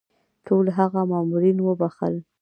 ټول 0.45 0.65
هغه 0.77 1.01
مامورین 1.11 1.57
وبخښل. 1.61 2.15